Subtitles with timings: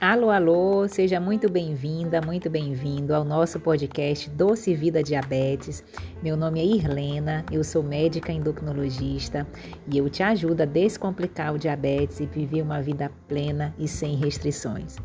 [0.00, 5.82] Alô, alô, seja muito bem-vinda, muito bem-vindo ao nosso podcast Doce Vida Diabetes.
[6.22, 9.44] Meu nome é Irlena, eu sou médica endocrinologista
[9.90, 14.14] e eu te ajudo a descomplicar o diabetes e viver uma vida plena e sem
[14.14, 14.96] restrições.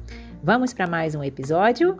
[0.44, 2.00] Vamos para mais um episódio?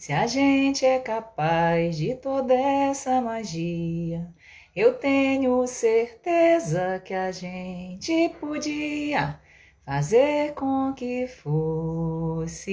[0.00, 4.32] se a gente é capaz de toda essa magia,
[4.74, 9.38] eu tenho certeza que a gente podia
[9.84, 12.66] fazer com que fosse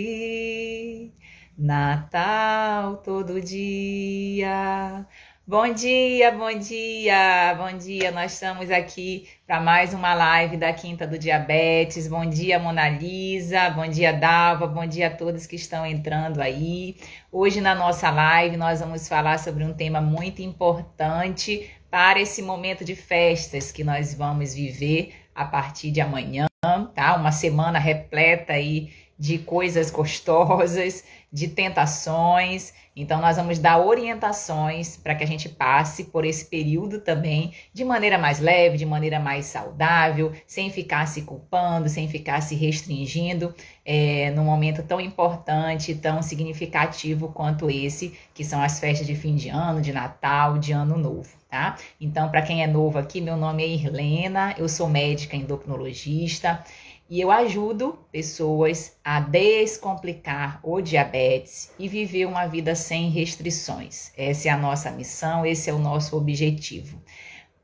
[1.58, 5.06] Natal todo dia.
[5.50, 8.12] Bom dia, bom dia, bom dia.
[8.12, 12.06] Nós estamos aqui para mais uma live da Quinta do Diabetes.
[12.06, 13.70] Bom dia, Mona Lisa.
[13.70, 14.68] Bom dia, Dalva.
[14.68, 16.98] Bom dia a todos que estão entrando aí.
[17.32, 22.84] Hoje na nossa live nós vamos falar sobre um tema muito importante para esse momento
[22.84, 26.48] de festas que nós vamos viver a partir de amanhã,
[26.94, 27.16] tá?
[27.16, 32.74] Uma semana repleta aí de coisas gostosas, de tentações.
[32.96, 37.84] Então, nós vamos dar orientações para que a gente passe por esse período também de
[37.84, 43.54] maneira mais leve, de maneira mais saudável, sem ficar se culpando, sem ficar se restringindo
[43.86, 49.36] é, num momento tão importante, tão significativo quanto esse, que são as festas de fim
[49.36, 51.78] de ano, de Natal, de Ano Novo tá?
[52.00, 56.64] Então, para quem é novo aqui, meu nome é Irlena, eu sou médica endocrinologista
[57.10, 64.12] e eu ajudo pessoas a descomplicar o diabetes e viver uma vida sem restrições.
[64.18, 67.02] Essa é a nossa missão, esse é o nosso objetivo.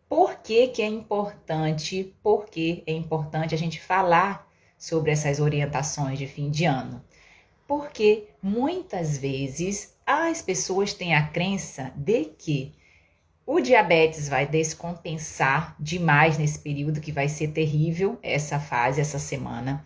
[0.08, 2.16] Por que, que é importante?
[2.22, 7.04] Por que é importante a gente falar sobre essas orientações de fim de ano?
[7.68, 12.74] Porque muitas vezes as pessoas têm a crença de que
[13.46, 19.86] o diabetes vai descompensar demais nesse período, que vai ser terrível essa fase, essa semana,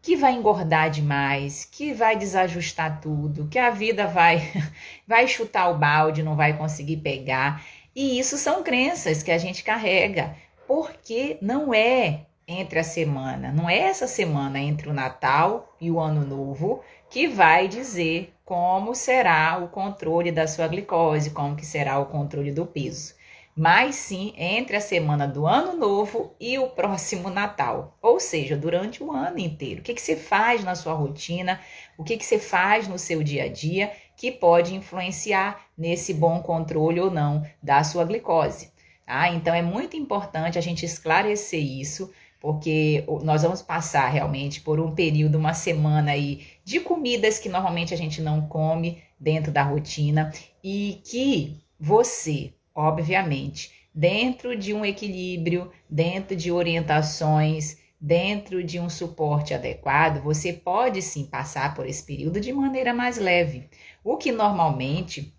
[0.00, 4.52] que vai engordar demais, que vai desajustar tudo, que a vida vai
[5.06, 7.64] vai chutar o balde, não vai conseguir pegar.
[7.94, 10.34] E isso são crenças que a gente carrega,
[10.66, 15.98] porque não é entre a semana, não é essa semana entre o Natal e o
[15.98, 21.98] Ano Novo que vai dizer como será o controle da sua glicose, como que será
[21.98, 23.14] o controle do peso.
[23.56, 29.02] Mas sim entre a semana do ano novo e o próximo Natal, ou seja, durante
[29.02, 29.80] o ano inteiro.
[29.80, 31.60] O que, que você faz na sua rotina,
[31.96, 36.40] o que, que você faz no seu dia a dia que pode influenciar nesse bom
[36.42, 38.72] controle ou não da sua glicose.
[39.06, 39.28] Tá?
[39.28, 44.94] Então é muito importante a gente esclarecer isso porque nós vamos passar realmente por um
[44.94, 50.32] período, uma semana aí de comidas que normalmente a gente não come dentro da rotina
[50.62, 59.54] e que você, obviamente, dentro de um equilíbrio, dentro de orientações, dentro de um suporte
[59.54, 63.68] adequado, você pode sim passar por esse período de maneira mais leve.
[64.02, 65.34] O que normalmente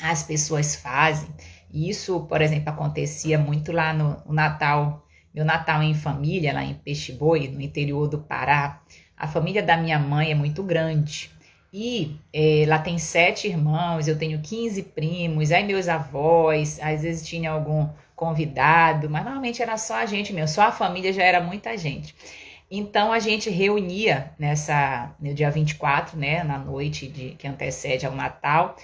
[0.00, 1.28] as pessoas fazem,
[1.72, 5.04] e isso, por exemplo, acontecia muito lá no Natal
[5.34, 8.80] meu Natal em família, lá em Peixe Boi, no interior do Pará,
[9.16, 11.30] a família da minha mãe é muito grande.
[11.72, 17.26] E é, lá tem sete irmãos, eu tenho 15 primos, aí meus avós, às vezes
[17.26, 21.40] tinha algum convidado, mas normalmente era só a gente mesmo, só a família já era
[21.40, 22.14] muita gente.
[22.70, 28.14] Então a gente reunia nessa no dia 24, né, na noite de que antecede ao
[28.14, 28.76] Natal,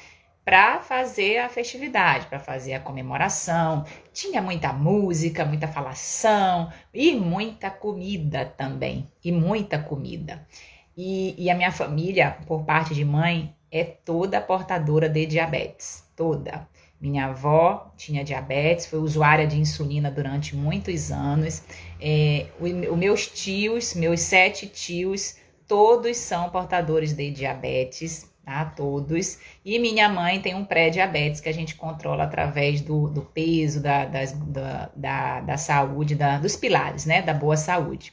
[0.50, 3.84] para fazer a festividade, para fazer a comemoração.
[4.12, 9.06] Tinha muita música, muita falação e muita comida também.
[9.22, 10.44] E muita comida.
[10.96, 16.04] E, e a minha família, por parte de mãe, é toda portadora de diabetes.
[16.16, 16.66] Toda.
[17.00, 21.62] Minha avó tinha diabetes, foi usuária de insulina durante muitos anos.
[22.00, 25.36] É, os meus tios, meus sete tios,
[25.68, 28.64] todos são portadores de diabetes tá?
[28.64, 29.38] Todos.
[29.64, 34.04] E minha mãe tem um pré-diabetes que a gente controla através do, do peso, da,
[34.04, 37.22] das, da, da, da saúde, da, dos pilares, né?
[37.22, 38.12] Da boa saúde.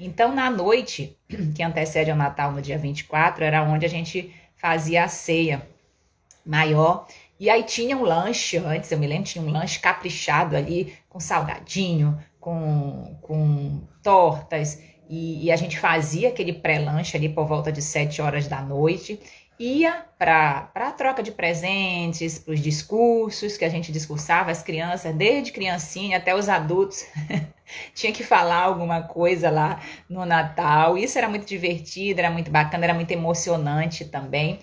[0.00, 1.14] Então, na noite
[1.54, 5.68] que antecede ao Natal, no dia 24, era onde a gente fazia a ceia
[6.46, 7.06] maior
[7.38, 11.20] E aí tinha um lanche antes, eu me lembro, tinha um lanche caprichado ali, com
[11.20, 14.78] salgadinho, com, com tortas.
[15.08, 19.20] E, e a gente fazia aquele pré-lanche ali por volta de 7 horas da noite.
[19.58, 25.14] Ia para a troca de presentes, para os discursos que a gente discursava, as crianças,
[25.14, 27.04] desde criancinha até os adultos.
[27.94, 30.98] tinha que falar alguma coisa lá no Natal.
[30.98, 34.58] Isso era muito divertido, era muito bacana, era muito emocionante também.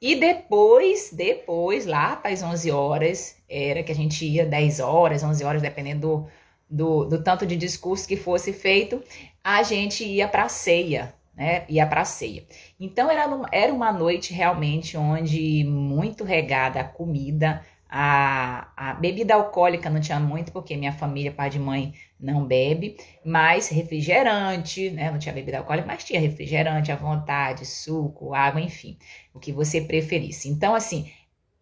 [0.00, 5.24] E depois, depois, lá para as 11 horas, era que a gente ia 10 horas,
[5.24, 6.28] 11 horas, dependendo
[6.70, 9.02] do, do, do tanto de discurso que fosse feito,
[9.42, 11.64] a gente ia para a ceia, né?
[11.68, 12.44] Ia para a ceia.
[12.80, 19.88] Então era, era uma noite realmente onde muito regada a comida, a, a bebida alcoólica
[19.88, 25.10] não tinha muito, porque minha família, pai de mãe, não bebe, mas refrigerante, né?
[25.10, 28.98] Não tinha bebida alcoólica, mas tinha refrigerante à vontade, suco, água, enfim,
[29.32, 30.48] o que você preferisse.
[30.48, 31.10] Então, assim,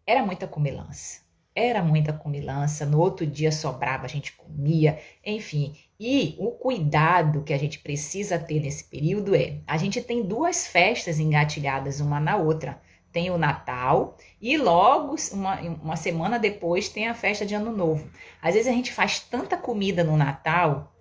[0.06, 1.25] era muita comilança.
[1.56, 2.84] Era muita comilança.
[2.84, 5.74] No outro dia sobrava, a gente comia, enfim.
[5.98, 10.66] E o cuidado que a gente precisa ter nesse período é: a gente tem duas
[10.66, 12.80] festas engatilhadas uma na outra
[13.16, 18.10] tem o Natal e logo, uma, uma semana depois, tem a festa de Ano Novo.
[18.42, 20.92] Às vezes a gente faz tanta comida no Natal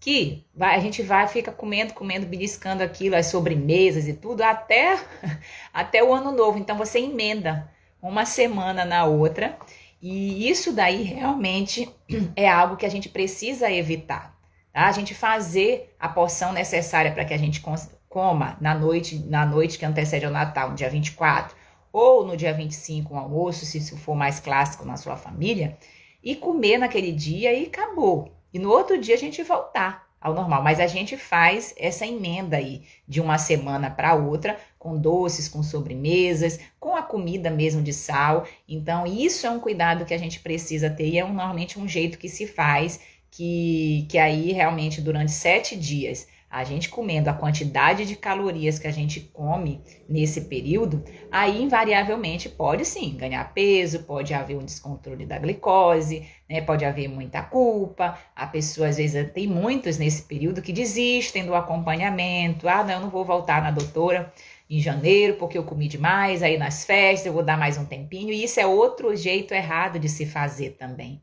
[0.00, 4.98] que vai, a gente vai, fica comendo, comendo, beliscando aquilo, as sobremesas e tudo, até,
[5.72, 6.58] até o Ano Novo.
[6.58, 7.70] Então você emenda
[8.02, 9.56] uma semana na outra.
[10.00, 11.88] E isso daí realmente
[12.34, 14.34] é algo que a gente precisa evitar.
[14.72, 14.86] Tá?
[14.86, 17.62] A gente fazer a porção necessária para que a gente
[18.08, 21.56] coma na noite, na noite que antecede ao Natal, no dia 24,
[21.92, 25.76] ou no dia 25 um almoço, se isso for mais clássico na sua família,
[26.22, 28.34] e comer naquele dia e acabou.
[28.52, 32.58] E no outro dia a gente voltar ao normal, mas a gente faz essa emenda
[32.58, 37.92] aí de uma semana para outra, com doces, com sobremesas, com a comida mesmo de
[37.92, 38.46] sal.
[38.68, 41.88] Então, isso é um cuidado que a gente precisa ter e é um, normalmente um
[41.88, 43.00] jeito que se faz,
[43.30, 48.88] que, que aí realmente durante sete dias a gente comendo a quantidade de calorias que
[48.88, 55.24] a gente come nesse período, aí invariavelmente pode sim ganhar peso, pode haver um descontrole
[55.24, 56.60] da glicose, né?
[56.60, 58.18] Pode haver muita culpa.
[58.34, 62.68] A pessoa às vezes tem muitos nesse período que desistem do acompanhamento.
[62.68, 64.32] Ah, não, eu não vou voltar na doutora
[64.68, 68.32] em janeiro porque eu comi demais, aí nas festas eu vou dar mais um tempinho,
[68.32, 71.20] e isso é outro jeito errado de se fazer também.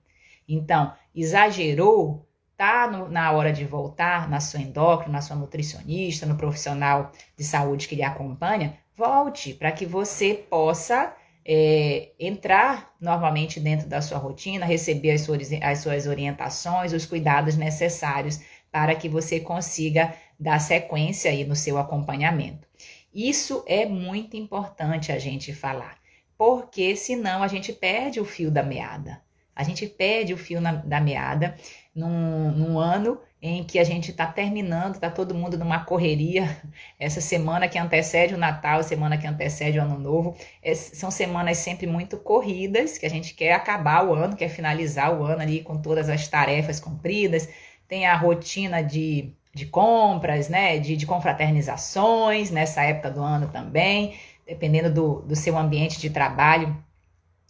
[0.48, 2.27] Então, exagerou,
[2.58, 7.44] tá no, na hora de voltar na sua endócrina, na sua nutricionista, no profissional de
[7.44, 11.16] saúde que lhe acompanha, volte para que você possa
[11.46, 17.56] é, entrar normalmente dentro da sua rotina, receber as suas, as suas orientações, os cuidados
[17.56, 22.68] necessários para que você consiga dar sequência aí no seu acompanhamento.
[23.14, 25.98] Isso é muito importante a gente falar,
[26.38, 29.22] porque senão a gente perde o fio da meada.
[29.56, 31.56] A gente perde o fio na, da meada
[31.98, 36.62] num, num ano em que a gente está terminando, está todo mundo numa correria.
[37.00, 41.58] Essa semana que antecede o Natal, semana que antecede o Ano Novo, é, são semanas
[41.58, 45.62] sempre muito corridas, que a gente quer acabar o ano, quer finalizar o ano ali
[45.62, 47.50] com todas as tarefas cumpridas.
[47.88, 54.16] Tem a rotina de, de compras, né, de, de confraternizações nessa época do ano também,
[54.46, 56.76] dependendo do, do seu ambiente de trabalho.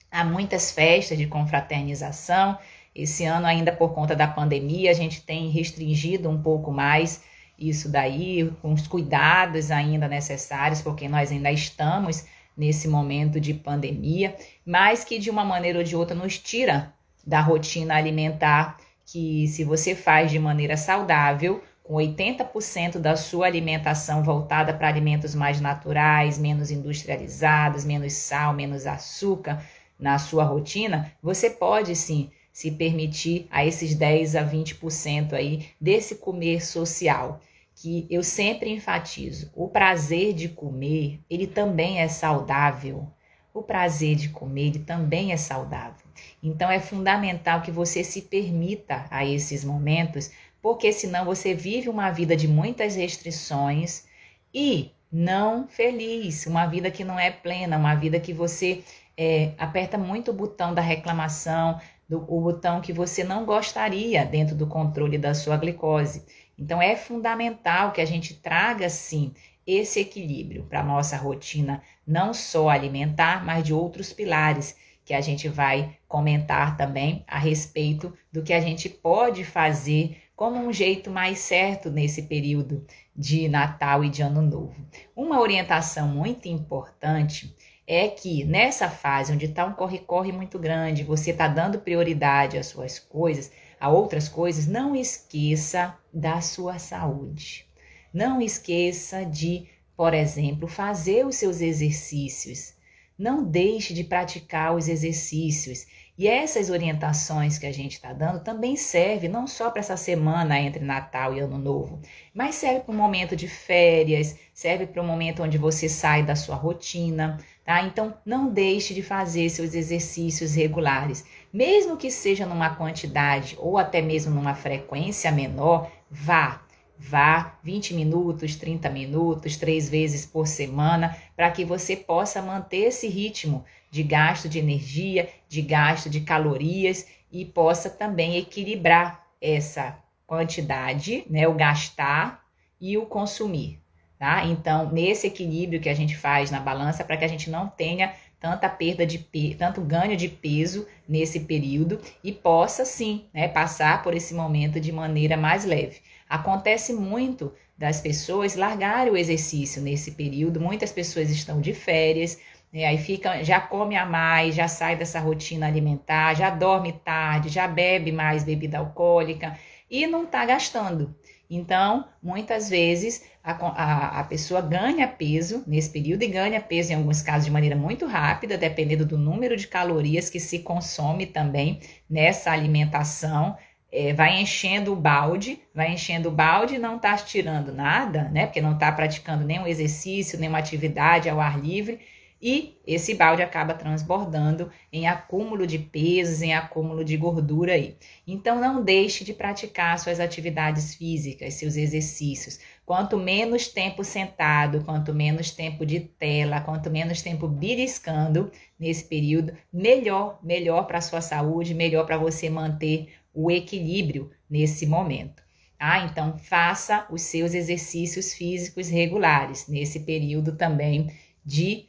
[0.10, 2.58] Há muitas festas de confraternização.
[2.98, 7.22] Esse ano, ainda por conta da pandemia, a gente tem restringido um pouco mais
[7.58, 12.25] isso daí, com os cuidados ainda necessários, porque nós ainda estamos
[12.58, 14.36] nesse momento de pandemia,
[14.66, 16.92] mas que de uma maneira ou de outra nos tira
[17.25, 24.24] da rotina alimentar que se você faz de maneira saudável, com 80% da sua alimentação
[24.24, 29.63] voltada para alimentos mais naturais, menos industrializados, menos sal, menos açúcar
[30.00, 36.16] na sua rotina, você pode sim se permitir a esses 10 a 20% aí desse
[36.16, 37.40] comer social,
[37.76, 39.52] que eu sempre enfatizo.
[39.56, 43.08] O prazer de comer, ele também é saudável.
[43.54, 46.08] O prazer de comer, ele também é saudável.
[46.42, 52.10] Então é fundamental que você se permita a esses momentos, porque senão você vive uma
[52.10, 54.06] vida de muitas restrições
[54.52, 58.84] e não feliz, uma vida que não é plena, uma vida que você
[59.16, 64.56] é, aperta muito o botão da reclamação, do, o botão que você não gostaria dentro
[64.56, 66.26] do controle da sua glicose.
[66.58, 69.34] Então é fundamental que a gente traga sim
[69.66, 75.22] esse equilíbrio para a nossa rotina, não só alimentar, mas de outros pilares que a
[75.22, 81.10] gente vai comentar também a respeito do que a gente pode fazer como um jeito
[81.10, 82.86] mais certo nesse período
[83.16, 84.76] de Natal e de Ano Novo.
[85.16, 87.56] Uma orientação muito importante
[87.88, 92.67] é que nessa fase onde está um corre-corre muito grande, você está dando prioridade às
[92.67, 97.65] suas coisas, a outras coisas, não esqueça da sua saúde.
[98.13, 102.74] Não esqueça de, por exemplo, fazer os seus exercícios.
[103.17, 105.88] Não deixe de praticar os exercícios.
[106.17, 110.60] E essas orientações que a gente está dando também serve não só para essa semana
[110.60, 112.01] entre Natal e Ano Novo,
[112.34, 116.36] mas serve para um momento de férias, serve para um momento onde você sai da
[116.36, 117.81] sua rotina, tá?
[117.83, 124.01] Então não deixe de fazer seus exercícios regulares, mesmo que seja numa quantidade ou até
[124.01, 126.62] mesmo numa frequência menor, vá.
[127.00, 133.07] Vá 20 minutos, 30 minutos, três vezes por semana, para que você possa manter esse
[133.07, 139.95] ritmo de gasto de energia, de gasto de calorias e possa também equilibrar essa
[140.25, 142.43] quantidade, né, o gastar
[142.81, 143.79] e o consumir,
[144.17, 144.45] tá?
[144.45, 148.13] Então, nesse equilíbrio que a gente faz na balança para que a gente não tenha
[148.39, 149.19] tanta perda de
[149.57, 154.91] tanto ganho de peso nesse período e possa sim, né, passar por esse momento de
[154.91, 156.01] maneira mais leve.
[156.29, 160.59] Acontece muito das pessoas largarem o exercício nesse período.
[160.59, 162.39] Muitas pessoas estão de férias,
[162.71, 162.86] né?
[162.86, 167.67] Aí fica, já come a mais, já sai dessa rotina alimentar, já dorme tarde, já
[167.67, 169.57] bebe mais bebida alcoólica
[169.89, 171.15] e não está gastando.
[171.50, 176.96] Então, muitas vezes a, a, a, pessoa ganha peso nesse período e ganha peso, em
[176.96, 181.80] alguns casos, de maneira muito rápida, dependendo do número de calorias que se consome também
[182.10, 183.58] nessa alimentação.
[183.89, 188.46] É, vai enchendo o balde, vai enchendo o balde e não está tirando nada, né?
[188.46, 192.00] Porque não está praticando nenhum exercício, nenhuma atividade ao ar livre
[192.41, 197.98] e esse balde acaba transbordando em acúmulo de pesos, em acúmulo de gordura aí.
[198.25, 202.60] Então não deixe de praticar suas atividades físicas, seus exercícios.
[202.86, 209.53] Quanto menos tempo sentado, quanto menos tempo de tela, quanto menos tempo beliscando nesse período,
[209.74, 215.44] melhor, melhor para a sua saúde, melhor para você manter o equilíbrio nesse momento.
[215.79, 221.12] Ah, então faça os seus exercícios físicos regulares nesse período também
[221.46, 221.87] de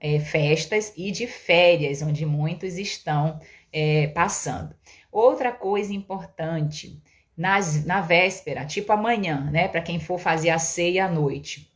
[0.00, 3.40] é, festas e de férias, onde muitos estão
[3.72, 4.74] é, passando.
[5.10, 7.00] Outra coisa importante,
[7.36, 11.70] nas, na véspera, tipo amanhã, né, para quem for fazer a ceia à noite,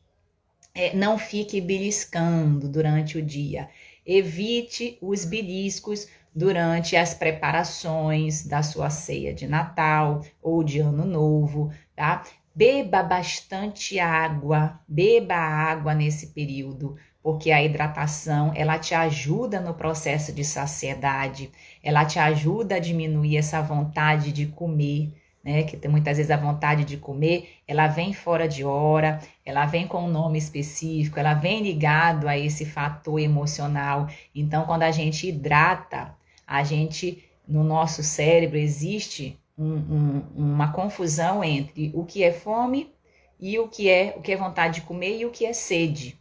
[0.75, 3.69] é, não fique beliscando durante o dia.
[4.07, 11.73] Evite os beliscos durante as preparações da sua ceia de Natal ou de Ano Novo,
[11.95, 12.23] tá?
[12.55, 20.33] Beba bastante água, beba água nesse período porque a hidratação ela te ajuda no processo
[20.33, 21.51] de saciedade,
[21.83, 25.13] ela te ajuda a diminuir essa vontade de comer,
[25.45, 25.63] né?
[25.63, 29.87] Que tem muitas vezes a vontade de comer, ela vem fora de hora, ela vem
[29.87, 34.09] com um nome específico, ela vem ligado a esse fator emocional.
[34.35, 36.15] Então, quando a gente hidrata,
[36.47, 42.95] a gente no nosso cérebro existe um, um, uma confusão entre o que é fome
[43.39, 46.21] e o que é o que é vontade de comer e o que é sede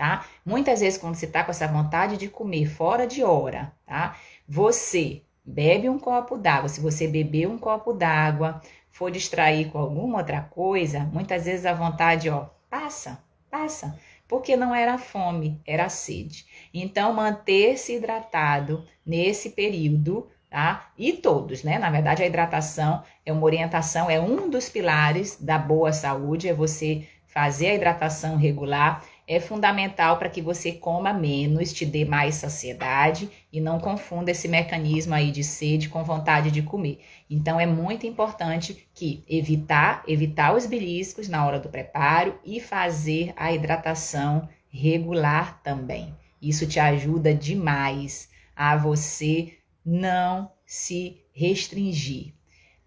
[0.00, 0.24] tá?
[0.46, 4.16] Muitas vezes, quando você tá com essa vontade de comer fora de hora, tá?
[4.48, 6.70] Você bebe um copo d'água.
[6.70, 11.74] Se você beber um copo d'água, for distrair com alguma outra coisa, muitas vezes a
[11.74, 13.98] vontade, ó, passa, passa.
[14.26, 16.46] Porque não era fome, era sede.
[16.72, 20.90] Então, manter-se hidratado nesse período tá?
[20.98, 21.78] E todos, né?
[21.78, 26.52] Na verdade, a hidratação é uma orientação, é um dos pilares da boa saúde, é
[26.52, 32.34] você fazer a hidratação regular é fundamental para que você coma menos, te dê mais
[32.34, 36.98] saciedade e não confunda esse mecanismo aí de sede com vontade de comer.
[37.30, 43.32] Então é muito importante que evitar, evitar os beliscos na hora do preparo e fazer
[43.36, 46.12] a hidratação regular também.
[46.42, 52.34] Isso te ajuda demais a você não se restringir.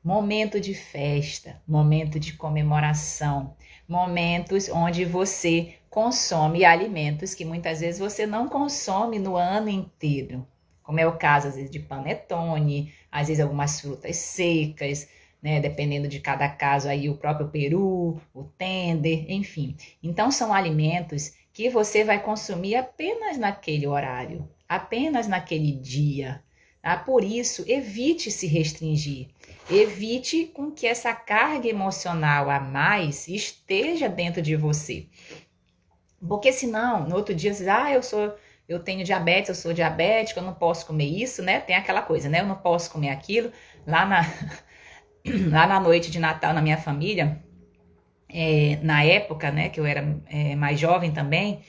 [0.04, 3.56] Momento de festa, momento de comemoração,
[3.88, 10.46] momentos onde você consome alimentos que muitas vezes você não consome no ano inteiro,
[10.82, 15.08] como é o caso às vezes de panetone, às vezes algumas frutas secas,
[15.42, 19.76] né, dependendo de cada caso aí o próprio peru, o tender, enfim.
[20.02, 26.42] Então são alimentos que você vai consumir apenas naquele horário, apenas naquele dia.
[26.84, 26.98] Tá?
[26.98, 29.30] Por isso, evite se restringir.
[29.72, 35.08] Evite com que essa carga emocional a mais esteja dentro de você.
[36.28, 38.36] Porque senão, no outro dia, você diz, ah, eu sou,
[38.68, 41.62] eu tenho diabetes, eu sou diabético, eu não posso comer isso, né?
[41.62, 42.42] Tem aquela coisa, né?
[42.42, 43.50] Eu não posso comer aquilo.
[43.88, 44.22] Lá na,
[45.50, 47.42] lá na noite de Natal, na minha família,
[48.28, 51.62] é, na época, né, que eu era é, mais jovem também,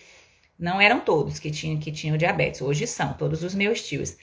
[0.59, 4.17] não eram todos que tinham, que tinham diabetes, hoje são, todos os meus tios.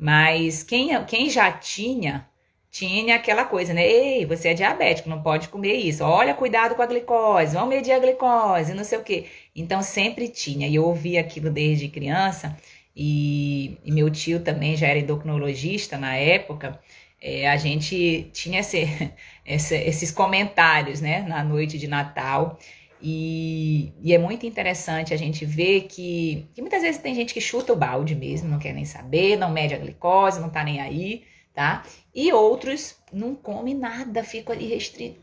[0.00, 2.26] Mas quem, quem já tinha,
[2.70, 3.86] tinha aquela coisa, né?
[3.86, 6.02] Ei, você é diabético, não pode comer isso.
[6.02, 9.26] Olha, cuidado com a glicose, vamos medir a glicose, não sei o quê.
[9.54, 12.56] Então sempre tinha, e eu ouvi aquilo desde criança,
[12.96, 16.80] e, e meu tio também já era endocrinologista na época.
[17.20, 18.86] É, a gente tinha esse,
[19.44, 22.58] esse, esses comentários, né, na noite de Natal.
[23.02, 27.40] E, e, é muito interessante a gente ver que, que, muitas vezes tem gente que
[27.40, 30.80] chuta o balde mesmo, não quer nem saber, não mede a glicose, não tá nem
[30.80, 31.82] aí, tá?
[32.14, 35.18] E outros não come nada, ficam ali restri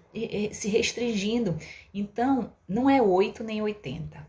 [0.51, 1.57] se restringindo.
[1.93, 4.25] Então, não é 8 nem 80.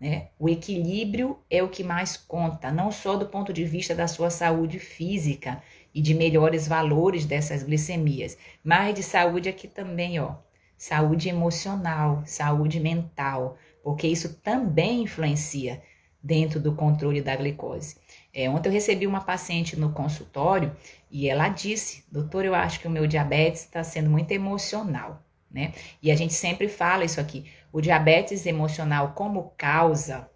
[0.00, 0.28] Né?
[0.38, 4.30] O equilíbrio é o que mais conta, não só do ponto de vista da sua
[4.30, 5.62] saúde física
[5.94, 10.36] e de melhores valores dessas glicemias, mas de saúde aqui também, ó
[10.82, 15.80] saúde emocional, saúde mental, porque isso também influencia
[16.20, 17.98] dentro do controle da glicose.
[18.34, 20.76] É, ontem eu recebi uma paciente no consultório
[21.08, 25.72] e ela disse: Doutor, eu acho que o meu diabetes está sendo muito emocional, né?
[26.02, 30.28] E a gente sempre fala isso aqui: o diabetes emocional, como causa,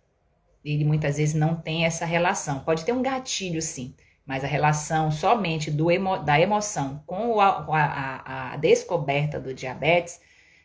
[0.64, 2.60] ele muitas vezes não tem essa relação.
[2.60, 7.66] Pode ter um gatilho, sim, mas a relação somente do emo, da emoção com a,
[7.68, 10.20] a, a descoberta do diabetes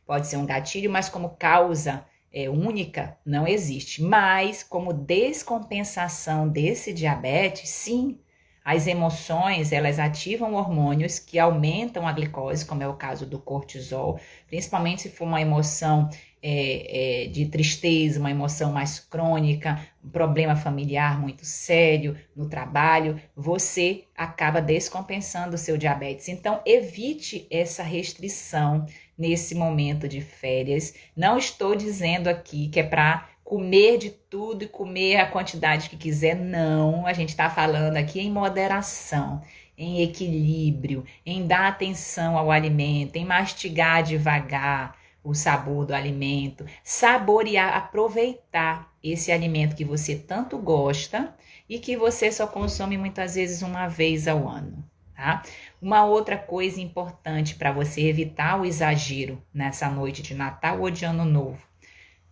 [0.05, 4.01] pode ser um gatilho, mas como causa é, única não existe.
[4.01, 8.19] Mas como descompensação desse diabetes, sim,
[8.63, 14.19] as emoções elas ativam hormônios que aumentam a glicose, como é o caso do cortisol,
[14.47, 16.09] principalmente se for uma emoção
[16.43, 23.19] é, é, de tristeza, uma emoção mais crônica, um problema familiar muito sério no trabalho,
[23.35, 26.27] você acaba descompensando o seu diabetes.
[26.29, 28.85] Então, evite essa restrição
[29.21, 30.95] nesse momento de férias.
[31.15, 35.95] Não estou dizendo aqui que é para comer de tudo e comer a quantidade que
[35.95, 37.05] quiser, não.
[37.05, 39.41] A gente está falando aqui em moderação,
[39.77, 47.77] em equilíbrio, em dar atenção ao alimento, em mastigar devagar o sabor do alimento, saborear,
[47.77, 51.35] aproveitar esse alimento que você tanto gosta
[51.69, 54.90] e que você só consome muitas vezes uma vez ao ano
[55.21, 55.43] tá?
[55.79, 61.05] Uma outra coisa importante para você evitar o exagero nessa noite de Natal ou de
[61.05, 61.61] Ano Novo.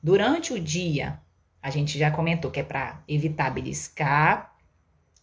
[0.02, 1.22] Durante o dia,
[1.62, 4.56] a gente já comentou que é para evitar beliscar,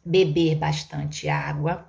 [0.05, 1.88] beber bastante água.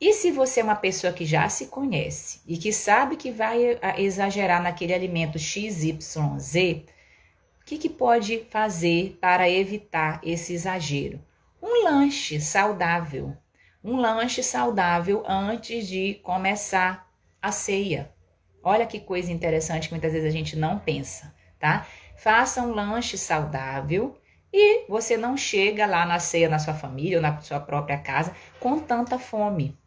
[0.00, 3.78] E se você é uma pessoa que já se conhece e que sabe que vai
[3.98, 6.54] exagerar naquele alimento XYZ,
[7.60, 11.20] o que, que pode fazer para evitar esse exagero?
[11.62, 13.36] Um lanche saudável,
[13.82, 18.12] um lanche saudável antes de começar a ceia.
[18.62, 21.86] Olha que coisa interessante que muitas vezes a gente não pensa, tá?
[22.16, 24.18] Faça um lanche saudável
[24.52, 28.34] e você não chega lá na ceia na sua família ou na sua própria casa
[28.58, 29.78] com tanta fome.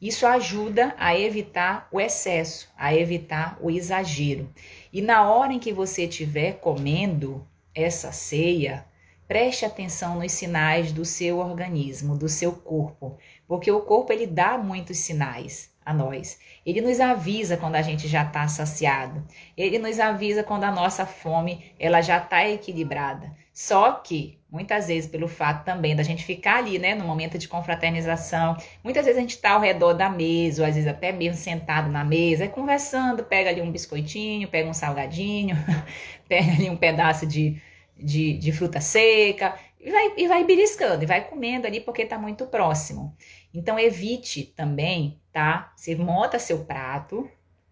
[0.00, 4.48] Isso ajuda a evitar o excesso, a evitar o exagero.
[4.92, 8.86] E na hora em que você estiver comendo essa ceia,
[9.28, 13.18] preste atenção nos sinais do seu organismo, do seu corpo,
[13.50, 16.38] porque o corpo ele dá muitos sinais a nós.
[16.64, 19.24] Ele nos avisa quando a gente já está saciado.
[19.56, 23.34] Ele nos avisa quando a nossa fome ela já está equilibrada.
[23.52, 27.48] Só que muitas vezes pelo fato também da gente ficar ali, né, no momento de
[27.48, 31.36] confraternização, muitas vezes a gente está ao redor da mesa, ou às vezes até mesmo
[31.36, 35.56] sentado na mesa, conversando, pega ali um biscoitinho, pega um salgadinho,
[36.28, 37.60] pega ali um pedaço de,
[37.98, 42.18] de, de fruta seca e vai, e vai beliscando, e vai comendo ali porque está
[42.18, 43.16] muito próximo.
[43.52, 45.72] Então evite também, tá?
[45.76, 47.28] Você monta seu prato,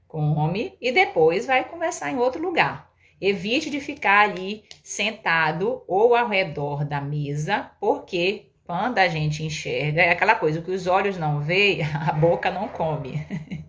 [0.07, 2.91] come e depois vai conversar em outro lugar.
[3.21, 10.03] Evite de ficar ali sentado ou ao redor da mesa, porque quando a gente enxerga,
[10.03, 13.27] é aquela coisa, o que os olhos não veem, a boca não come.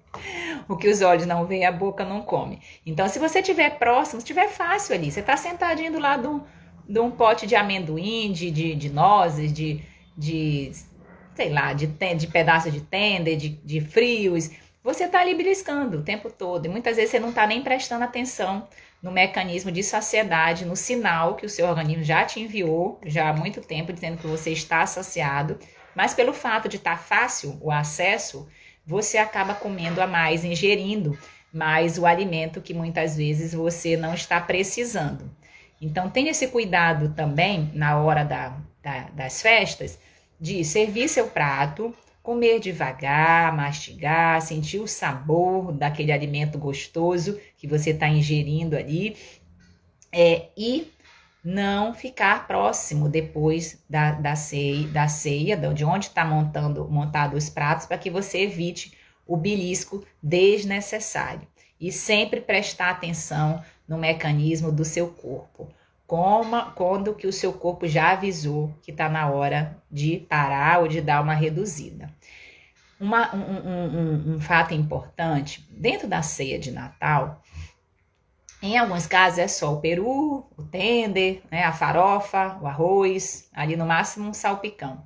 [0.67, 2.60] o que os olhos não veem, a boca não come.
[2.86, 6.43] Então, se você estiver próximo, estiver fácil ali, você está sentadinho do lado
[6.88, 9.82] de um pote de amendoim, de, de, de nozes, de,
[10.17, 10.72] de
[11.39, 14.52] sei lá, de, de pedaço de tender, de, de frios.
[14.84, 16.65] Você está ali beliscando o tempo todo.
[16.65, 18.67] E muitas vezes você não está nem prestando atenção
[19.02, 23.34] no mecanismo de saciedade, no sinal que o seu organismo já te enviou já há
[23.34, 25.58] muito tempo, dizendo que você está saciado.
[25.95, 28.45] Mas pelo fato de estar tá fácil o acesso,
[28.86, 31.17] você acaba comendo a mais, ingerindo
[31.54, 35.32] mais o alimento que muitas vezes você não está precisando.
[35.82, 39.97] Então, tenha esse cuidado também na hora da, da, das festas
[40.39, 47.89] de servir seu prato, comer devagar, mastigar, sentir o sabor daquele alimento gostoso que você
[47.91, 49.17] está ingerindo ali.
[50.12, 50.91] É, e
[51.43, 57.49] não ficar próximo depois da, da, ceia, da ceia, de onde está montando montado os
[57.49, 61.47] pratos, para que você evite o belisco desnecessário.
[61.80, 65.69] E sempre prestar atenção no mecanismo do seu corpo.
[66.10, 70.88] Como, quando que o seu corpo já avisou que está na hora de parar ou
[70.88, 72.12] de dar uma reduzida.
[73.00, 77.39] Uma, um, um, um, um fato importante, dentro da ceia de Natal,
[78.60, 83.76] em alguns casos é só o peru, o tender, né, a farofa, o arroz, ali
[83.76, 85.06] no máximo um salpicão.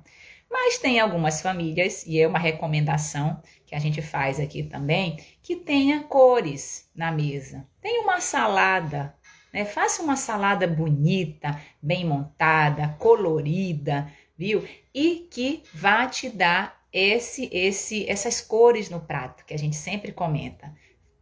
[0.50, 5.54] Mas tem algumas famílias, e é uma recomendação que a gente faz aqui também, que
[5.54, 7.66] tenha cores na mesa.
[7.82, 9.14] Tem uma salada,
[9.54, 9.64] né?
[9.64, 14.66] Faça uma salada bonita, bem montada, colorida, viu?
[14.92, 20.10] E que vá te dar esse, esse, essas cores no prato, que a gente sempre
[20.10, 20.74] comenta.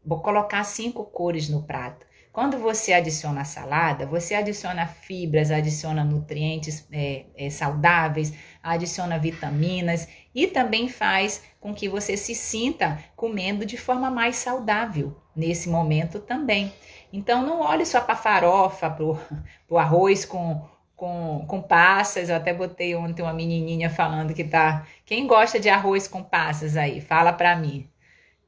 [0.04, 2.06] Vou colocar cinco cores no prato.
[2.32, 10.08] Quando você adiciona a salada, você adiciona fibras, adiciona nutrientes é, é, saudáveis, adiciona vitaminas
[10.34, 16.18] e também faz com que você se sinta comendo de forma mais saudável nesse momento
[16.18, 16.72] também.
[17.12, 20.62] Então, não olhe só para farofa, para o arroz com,
[20.96, 22.28] com, com passas.
[22.28, 24.86] Eu até botei ontem uma menininha falando que tá.
[25.04, 27.00] Quem gosta de arroz com passas aí?
[27.00, 27.88] Fala para mim.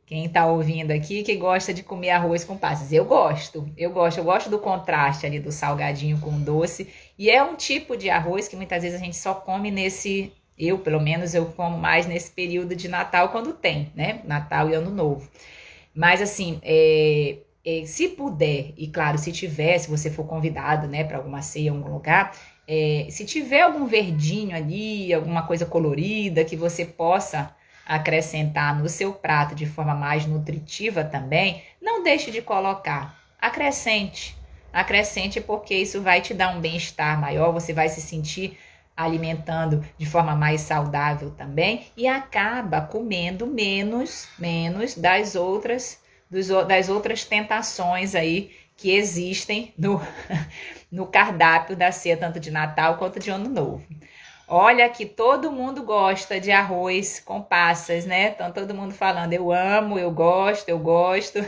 [0.07, 2.93] Quem está ouvindo aqui que gosta de comer arroz com passas.
[2.93, 6.93] Eu gosto, eu gosto, eu gosto do contraste ali do salgadinho com doce.
[7.19, 10.33] E é um tipo de arroz que muitas vezes a gente só come nesse.
[10.59, 14.21] Eu, pelo menos, eu como mais nesse período de Natal quando tem, né?
[14.25, 15.29] Natal e Ano Novo.
[15.95, 21.05] Mas assim, é, é, se puder, e claro, se tiver, se você for convidado, né,
[21.05, 22.33] para alguma ceia algum lugar,
[22.67, 27.55] é, se tiver algum verdinho ali, alguma coisa colorida que você possa
[27.87, 33.19] acrescentar no seu prato de forma mais nutritiva também, não deixe de colocar.
[33.41, 34.37] Acrescente.
[34.73, 38.59] Acrescente porque isso vai te dar um bem-estar maior, você vai se sentir
[38.97, 46.89] alimentando de forma mais saudável também e acaba comendo menos, menos das outras dos, das
[46.89, 50.01] outras tentações aí que existem no,
[50.91, 53.87] no cardápio da ceia, tanto de Natal quanto de Ano Novo.
[54.47, 58.29] Olha que todo mundo gosta de arroz com passas, né?
[58.29, 61.39] Então todo mundo falando, eu amo, eu gosto, eu gosto.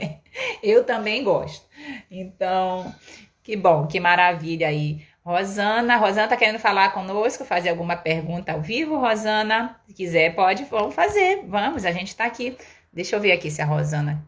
[0.62, 1.66] eu também gosto.
[2.10, 2.94] Então,
[3.42, 5.06] que bom, que maravilha aí.
[5.28, 9.78] Rosana, Rosana tá querendo falar conosco, fazer alguma pergunta ao vivo, Rosana?
[9.86, 11.44] Se quiser, pode, vamos fazer.
[11.46, 12.56] Vamos, a gente tá aqui.
[12.90, 14.26] Deixa eu ver aqui se a Rosana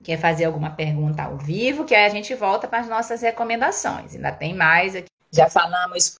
[0.00, 4.14] quer fazer alguma pergunta ao vivo, que aí a gente volta para as nossas recomendações.
[4.14, 5.08] Ainda tem mais aqui.
[5.32, 6.14] Já falamos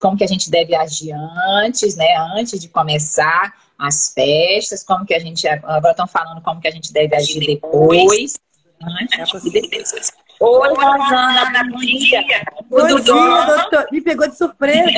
[0.00, 2.16] como que a gente deve agir antes, né?
[2.36, 5.46] Antes de começar as festas, como que a gente.
[5.46, 8.36] Agora estão falando como que a gente deve agir depois.
[8.82, 10.12] Antes e depois.
[10.44, 12.20] Oi, Rosana, bom dia.
[12.68, 13.86] Bom dia, doutor.
[13.92, 14.90] Me pegou de surpresa.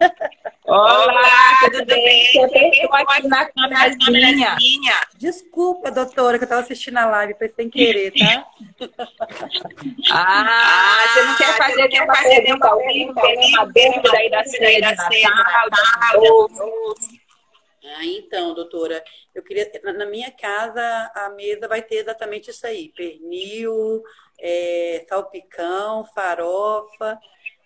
[0.64, 2.24] Olá, tudo bem?
[2.24, 4.56] Estou aqui na câmerazinha.
[5.18, 8.46] Desculpa, doutora, que eu estava assistindo a live, foi sem querer, tá?
[10.10, 14.80] ah, você não quer fazer nenhuma pergunta ao vivo, uma dúvida aí da ceia de
[14.80, 15.68] Natal,
[17.84, 19.02] ah, então, doutora,
[19.34, 19.70] eu queria.
[19.94, 20.80] Na minha casa,
[21.14, 24.02] a mesa vai ter exatamente isso aí: pernil,
[24.42, 27.16] é, salpicão, farofa.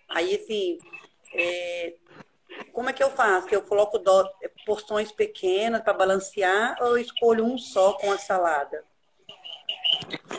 [0.07, 0.77] Aí, assim,
[1.33, 1.95] é,
[2.71, 3.47] como é que eu faço?
[3.51, 4.29] Eu coloco do,
[4.65, 8.83] porções pequenas para balancear ou eu escolho um só com a salada?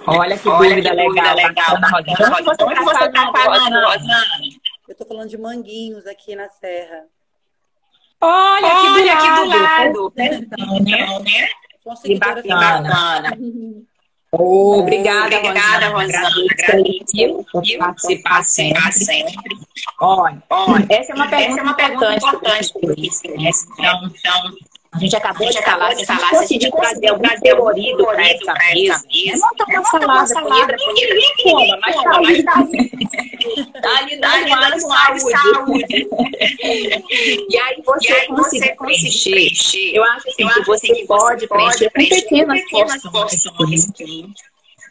[0.07, 1.81] Olha que Olha dúvida, que legal, legal.
[1.81, 4.24] Bacana, Onde você está falando, Rosana?
[4.87, 7.07] Eu estou falando de manguinhos aqui na serra.
[8.20, 9.62] Olha, Olha aqui do lado.
[9.68, 10.12] Aqui do lado.
[10.16, 11.48] Então, né?
[12.03, 13.33] Que bacana.
[14.33, 16.31] obrigada, obrigada, Rosana.
[17.51, 18.83] Por participar sempre.
[20.01, 23.51] Olha, Olha, essa é uma pergunta, essa é uma pergunta importante, importante né?
[23.79, 24.53] Então, então
[24.98, 29.04] a gente acabou de falar, de falar, se gente trazer algum colorido para essa mesa,
[29.37, 29.64] não tá
[30.04, 34.50] uma salada, bonita, ninguém coma, mas tá ali, tá ali.
[34.50, 36.08] Dando saúde.
[37.50, 42.00] E aí você consegue preencher, eu acho que você pode preencher com
[42.46, 43.87] pequenas porções,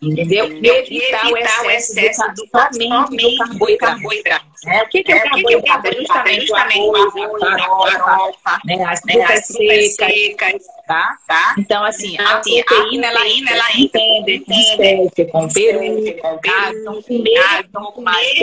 [0.02, 0.46] Entendeu?
[0.46, 4.46] Evitar, evitar o excesso do, somente do carboidrato.
[4.66, 5.88] É, o que, que é o é, carboidrato?
[5.88, 9.48] É justamente, o arroz, a farofa, né, as frutas
[9.96, 11.18] secas, tá?
[11.28, 11.56] tá?
[11.58, 15.80] Então, assim, então, a assim, proteína, ela, ela entende, entende com peru,
[16.22, 16.72] com tá?
[16.74, 18.40] Então, comer pouco mais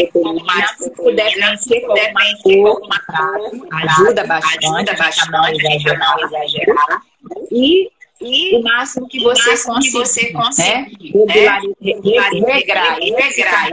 [0.96, 7.02] proteína, se puder preencher com uma cor, ajuda bastante, ajuda bastante, a não exagerar.
[7.50, 7.90] E
[8.24, 11.60] e o máximo que você máximo conseguir, que você conseguir, né?
[11.80, 13.70] Regrar, regrar, regrar,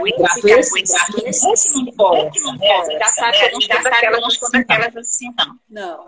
[1.26, 3.44] esse não pode, Você já sabe que
[4.06, 5.58] eu não estou daquelas assim, não.
[5.70, 6.06] Não.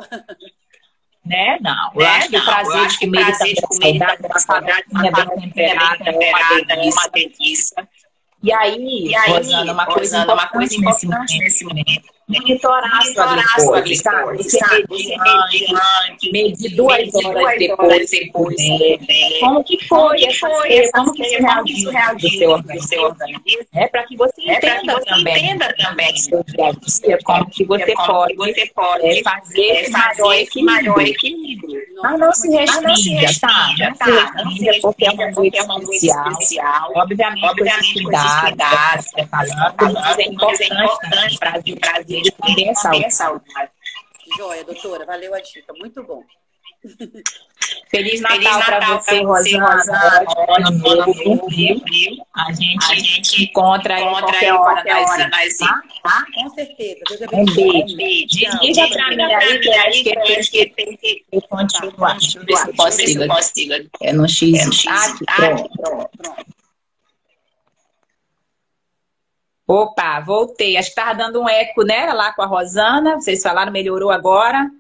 [1.24, 1.58] Né?
[1.62, 1.90] Não.
[1.94, 6.04] Eu acho que o prazer de comer, prazer de comer, da saudade, uma bem temperada,
[6.04, 7.88] é uma delícia.
[8.42, 12.12] E aí, e aí Rosana, uma coisa Rosana, uma coisa importante nesse momento.
[12.26, 14.86] Monitorar, monitorar a sua glicose, sabe?
[14.88, 15.76] Você medir
[16.08, 18.56] antes, medir duas horas depois, depois
[19.40, 24.04] como que foi, como, foi essa como que isso reagiu do seu organismo, é para
[24.04, 26.14] que você é entenda que também, entenda também.
[27.24, 31.82] Como que você pode, você pode é, fazer esse maior equilíbrio.
[32.02, 33.74] Mas não se restrinja, tá?
[33.78, 35.56] Não se restrinja porque é uma coisa
[35.92, 36.92] especial.
[36.96, 41.58] Obviamente, obviamente com esses cuidados, você falando, mas é importante para
[42.18, 43.44] o Brasil de manter a saúde.
[44.36, 46.24] Joia, doutora, valeu a dica, muito bom.
[47.90, 50.24] Feliz Natal, Natal para você, Rosana.
[50.48, 51.46] Ano novo?
[52.34, 55.82] A gente, a gente encontra, encontra aí qualquer hora nas tá?
[56.02, 56.26] tá?
[56.34, 57.00] Com certeza.
[57.32, 57.44] Um
[57.96, 57.96] beijo.
[58.26, 60.02] Diga para mim aí que acho
[60.50, 62.18] que tem que, tem que continuar.
[62.18, 62.68] Deixa eu ver se
[63.16, 63.90] eu consigo.
[64.02, 64.84] É no X.
[64.88, 65.70] Ah, pronto.
[65.76, 66.54] pronto.
[69.66, 70.76] Opa, voltei.
[70.76, 72.12] Acho que estava dando um eco, né?
[72.12, 73.16] Lá com a Rosana.
[73.16, 74.70] Vocês falaram, melhorou agora?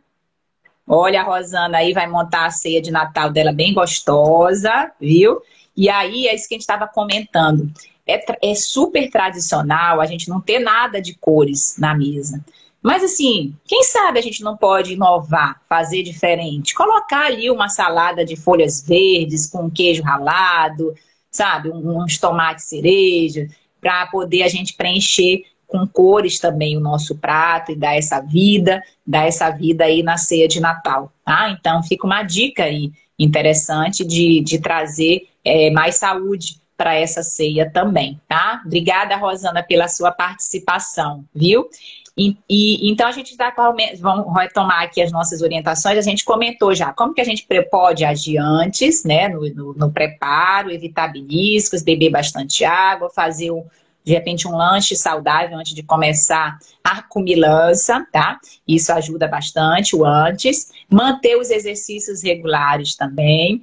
[0.86, 5.40] Olha, a Rosana aí vai montar a ceia de Natal dela bem gostosa, viu?
[5.74, 7.72] E aí, é isso que a gente estava comentando.
[8.06, 12.44] É, é super tradicional a gente não ter nada de cores na mesa.
[12.82, 16.74] Mas assim, quem sabe a gente não pode inovar, fazer diferente?
[16.74, 20.94] Colocar ali uma salada de folhas verdes com queijo ralado,
[21.30, 21.70] sabe?
[21.70, 23.48] Uns tomates cereja,
[23.84, 28.82] para poder a gente preencher com cores também o nosso prato e dar essa vida,
[29.06, 31.50] dar essa vida aí na ceia de Natal, tá?
[31.50, 37.70] Então fica uma dica aí interessante de, de trazer é, mais saúde para essa ceia
[37.70, 38.62] também, tá?
[38.64, 41.68] Obrigada, Rosana, pela sua participação, viu?
[42.16, 43.52] E, e, então a gente está
[43.98, 45.98] vamos retomar aqui as nossas orientações.
[45.98, 49.28] A gente comentou já como que a gente pode agir antes, né?
[49.28, 53.50] No, no, no preparo, evitar beliscos, beber bastante água, fazer
[54.04, 58.38] de repente um lanche saudável antes de começar a comilança, tá?
[58.68, 60.70] Isso ajuda bastante o antes.
[60.88, 63.62] Manter os exercícios regulares também.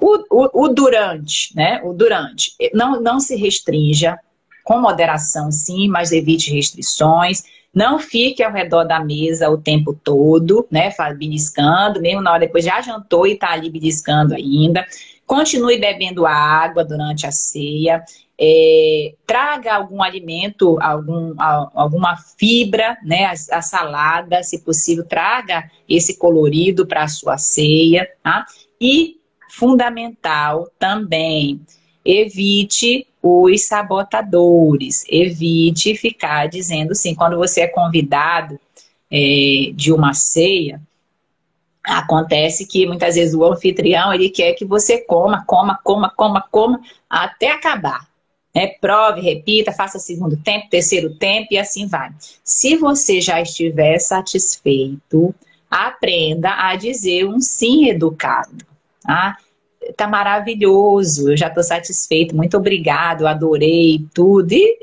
[0.00, 1.80] O, o, o durante, né?
[1.84, 2.56] O durante.
[2.72, 4.18] Não, não se restrinja,
[4.64, 7.44] com moderação sim, mas evite restrições.
[7.74, 10.92] Não fique ao redor da mesa o tempo todo, né?
[11.16, 14.86] Beliscando, mesmo na hora depois já jantou e tá ali beliscando ainda.
[15.26, 18.04] Continue bebendo água durante a ceia
[18.38, 23.26] é, traga algum alimento, algum, alguma fibra, né?
[23.26, 28.44] A, a, salada, se possível, traga esse colorido para a sua ceia, tá?
[28.80, 29.16] E
[29.50, 31.60] fundamental também,
[32.04, 38.60] evite os sabotadores, evite ficar dizendo sim, quando você é convidado
[39.10, 40.80] é, de uma ceia,
[41.84, 46.80] Acontece que muitas vezes o anfitrião ele quer que você coma, coma, coma, coma, coma
[47.10, 48.08] até acabar.
[48.54, 48.68] Né?
[48.80, 52.10] Prove, repita, faça segundo tempo, terceiro tempo e assim vai.
[52.42, 55.34] Se você já estiver satisfeito,
[55.70, 58.64] aprenda a dizer um sim educado.
[59.02, 59.36] Tá?
[59.96, 64.78] Tá maravilhoso, eu já estou satisfeito, muito obrigado, adorei tudo, e,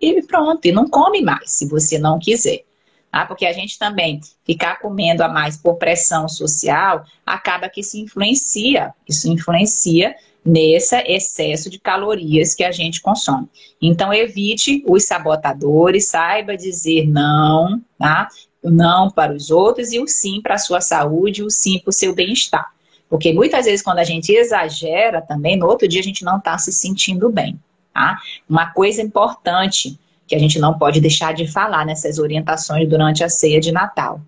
[0.00, 2.64] e, e, pronto, e não come mais se você não quiser.
[3.10, 3.26] Tá?
[3.26, 8.94] Porque a gente também ficar comendo a mais por pressão social acaba que se influencia,
[9.06, 13.48] isso influencia nesse excesso de calorias que a gente consome.
[13.80, 18.28] Então, evite os sabotadores, saiba dizer não, tá?
[18.62, 21.92] Não para os outros e o sim para a sua saúde, o sim para o
[21.92, 22.72] seu bem-estar.
[23.12, 26.56] Porque muitas vezes, quando a gente exagera também, no outro dia a gente não está
[26.56, 27.60] se sentindo bem.
[27.92, 28.16] Tá?
[28.48, 33.28] Uma coisa importante que a gente não pode deixar de falar nessas orientações durante a
[33.28, 34.18] ceia de Natal.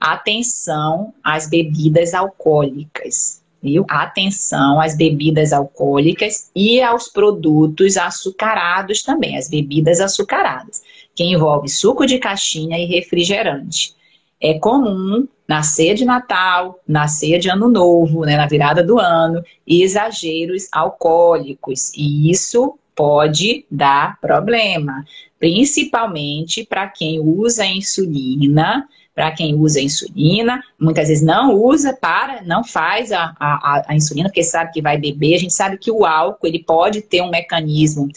[0.00, 3.84] Atenção às bebidas alcoólicas viu?
[3.90, 10.80] Atenção às bebidas alcoólicas e aos produtos açucarados também, as bebidas açucaradas,
[11.14, 13.94] que envolve suco de caixinha e refrigerante.
[14.40, 18.98] É comum na ceia de Natal, na ceia de Ano Novo, né, na virada do
[18.98, 21.92] ano, exageros alcoólicos.
[21.96, 25.04] E isso pode dar problema,
[25.38, 28.86] principalmente para quem usa insulina
[29.20, 34.30] para quem usa insulina, muitas vezes não usa para, não faz a, a, a, insulina,
[34.30, 35.34] porque sabe que vai beber.
[35.34, 38.08] A gente sabe que o álcool ele pode ter um mecanismo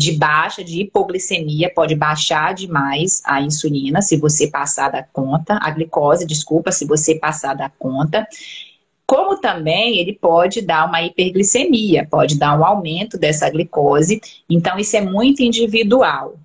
[0.00, 5.70] de baixa, de hipoglicemia, pode baixar demais a insulina se você passar da conta, a
[5.70, 8.26] glicose, desculpa, se você passar da conta.
[9.06, 14.20] como também ele pode dar uma hiperglicemia, pode dar um aumento dessa glicose.
[14.48, 16.36] Então, isso é muito individual.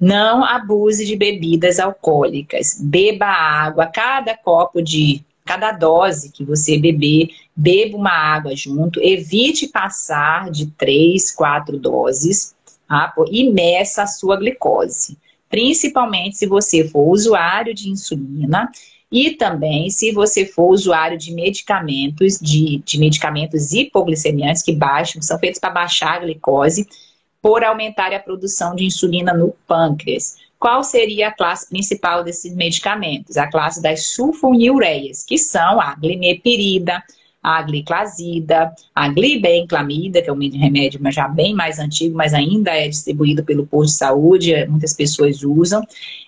[0.00, 2.78] Não abuse de bebidas alcoólicas.
[2.80, 9.66] Beba água, cada copo de cada dose que você beber, beba uma água junto, evite
[9.66, 12.54] passar de três, quatro doses
[12.90, 13.14] tá?
[13.30, 15.16] e meça a sua glicose.
[15.48, 18.70] Principalmente se você for usuário de insulina
[19.10, 25.38] e também se você for usuário de medicamentos, de, de medicamentos hipoglicemiantes que baixam, são
[25.38, 26.86] feitos para baixar a glicose,
[27.42, 30.36] por aumentar a produção de insulina no pâncreas.
[30.58, 33.38] Qual seria a classe principal desses medicamentos?
[33.38, 37.02] A classe das sulfonilureias, que são a glimepirida,
[37.42, 42.88] a gliclazida, a glibenclamida, que é um remédio já bem mais antigo, mas ainda é
[42.88, 45.82] distribuído pelo posto de saúde, muitas pessoas usam.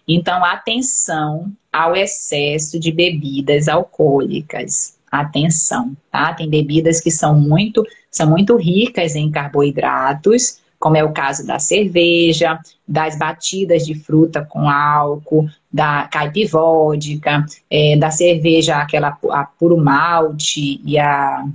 [0.09, 4.97] Então, atenção ao excesso de bebidas alcoólicas.
[5.11, 6.33] Atenção, tá?
[6.33, 11.61] Tem bebidas que são muito, são muito ricas em carboidratos, como é o caso da
[11.61, 19.79] cerveja, das batidas de fruta com álcool, da caipivódica, é, da cerveja, aquela a puro
[19.79, 21.47] malte e a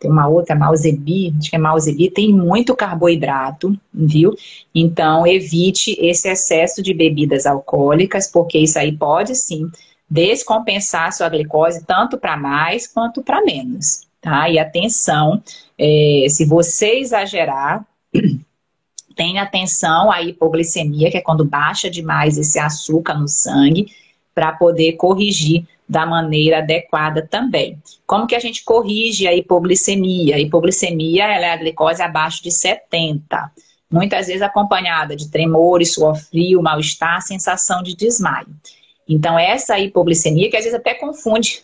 [0.00, 4.34] tem uma outra, Malzebi, acho que é Malzebi, tem muito carboidrato, viu?
[4.74, 9.70] Então, evite esse excesso de bebidas alcoólicas, porque isso aí pode sim
[10.10, 14.50] descompensar sua glicose tanto para mais quanto para menos, tá?
[14.50, 15.40] E atenção,
[15.78, 17.86] é, se você exagerar,
[19.16, 23.92] tenha atenção à hipoglicemia, que é quando baixa demais esse açúcar no sangue,
[24.34, 27.78] para poder corrigir da maneira adequada também.
[28.06, 30.36] Como que a gente corrige a hipoglicemia?
[30.36, 33.50] A hipoglicemia ela é a glicose abaixo de 70,
[33.90, 38.48] muitas vezes acompanhada de tremores, suor frio, mal-estar, sensação de desmaio.
[39.06, 41.62] Então, essa hipoglicemia, que às vezes até confunde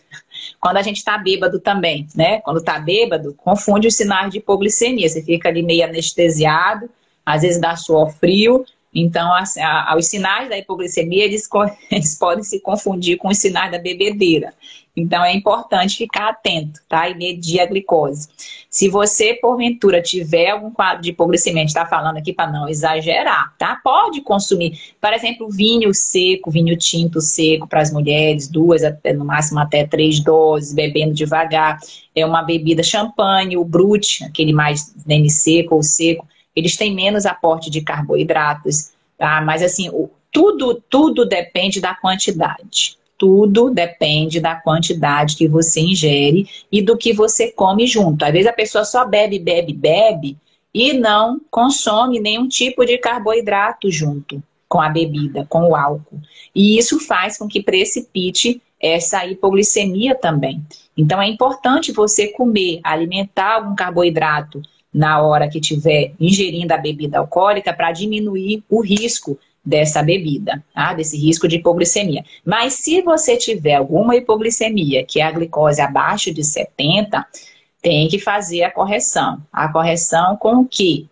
[0.60, 2.40] quando a gente está bêbado também, né?
[2.40, 5.08] Quando está bêbado, confunde os sinais de hipoglicemia.
[5.08, 6.88] Você fica ali meio anestesiado,
[7.24, 8.64] às vezes dá suor frio.
[8.94, 9.44] Então, a,
[9.92, 11.48] a, os sinais da hipoglicemia, eles,
[11.90, 14.52] eles podem se confundir com os sinais da bebedeira.
[14.98, 17.08] Então é importante ficar atento, tá?
[17.08, 18.28] E medir a glicose.
[18.68, 23.80] Se você, porventura, tiver algum quadro de hipoglicemia, está falando aqui para não exagerar, tá?
[23.82, 29.24] Pode consumir, por exemplo, vinho seco, vinho tinto seco para as mulheres, duas, até, no
[29.24, 31.78] máximo até três doses, bebendo devagar.
[32.14, 37.24] É uma bebida champanhe, o brute, aquele mais nem seco ou seco, eles têm menos
[37.24, 39.40] aporte de carboidratos, tá?
[39.40, 46.48] Mas assim, o, tudo, tudo depende da quantidade tudo depende da quantidade que você ingere
[46.70, 48.24] e do que você come junto.
[48.24, 50.36] Às vezes a pessoa só bebe, bebe, bebe
[50.72, 56.20] e não consome nenhum tipo de carboidrato junto com a bebida, com o álcool.
[56.54, 60.62] E isso faz com que precipite essa hipoglicemia também.
[60.96, 67.18] Então é importante você comer, alimentar algum carboidrato na hora que estiver ingerindo a bebida
[67.18, 70.94] alcoólica para diminuir o risco dessa bebida, tá?
[70.94, 72.24] desse risco de hipoglicemia.
[72.44, 77.26] Mas se você tiver alguma hipoglicemia, que é a glicose abaixo de 70,
[77.82, 79.40] tem que fazer a correção.
[79.52, 81.06] A correção com o quê?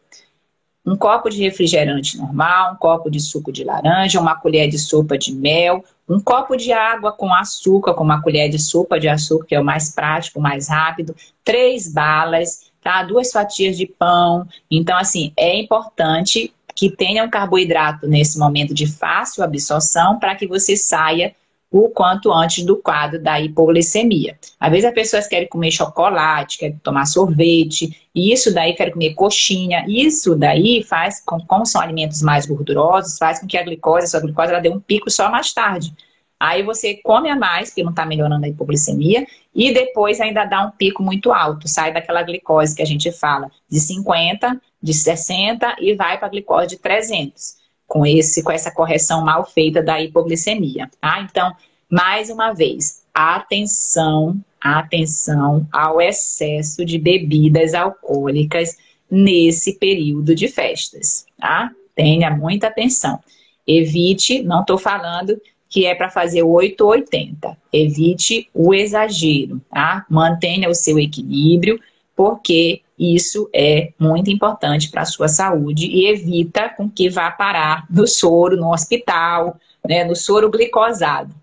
[0.85, 5.19] Um copo de refrigerante normal, um copo de suco de laranja, uma colher de sopa
[5.19, 9.47] de mel, um copo de água com açúcar, com uma colher de sopa de açúcar,
[9.47, 13.03] que é o mais prático, mais rápido, três balas, tá?
[13.03, 14.47] Duas fatias de pão.
[14.71, 20.47] Então, assim, é importante que tenha um carboidrato nesse momento de fácil absorção para que
[20.47, 21.35] você saia
[21.71, 24.39] o quanto antes do quadro da hipoglicemia.
[24.61, 29.15] Às vezes as pessoas querem comer chocolate, querem tomar sorvete, e isso daí querem comer
[29.15, 29.85] coxinha.
[29.89, 34.21] Isso daí faz, como são alimentos mais gordurosos, faz com que a glicose, a sua
[34.21, 35.93] glicose, ela dê um pico só mais tarde.
[36.39, 40.67] Aí você come a mais, porque não está melhorando a hipoglicemia, e depois ainda dá
[40.67, 45.77] um pico muito alto, sai daquela glicose que a gente fala de 50, de 60
[45.81, 50.01] e vai para a glicose de 300, com, esse, com essa correção mal feita da
[50.01, 50.91] hipoglicemia.
[51.01, 51.21] Tá?
[51.23, 51.55] Então,
[51.91, 58.77] mais uma vez, atenção, atenção ao excesso de bebidas alcoólicas
[59.11, 61.71] nesse período de festas, tá?
[61.95, 63.21] Tenha muita atenção.
[63.67, 67.57] Evite, não estou falando que é para fazer 8 ou 80.
[67.73, 70.07] Evite o exagero, tá?
[70.09, 71.81] Mantenha o seu equilíbrio,
[72.15, 77.85] porque isso é muito importante para a sua saúde e evita com que vá parar
[77.91, 81.35] no soro, no hospital, né, no soro glicosado,